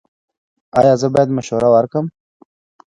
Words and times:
ایا 0.77 0.93
زه 1.01 1.07
باید 1.13 1.35
مشوره 1.37 1.69
ورکړم؟ 1.71 2.05